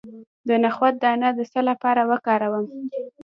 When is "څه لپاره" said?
1.51-2.01